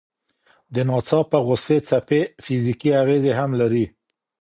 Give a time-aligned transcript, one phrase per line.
[0.73, 3.85] د ناڅاپه غوسې څپې فزیکي اغېزې هم لري.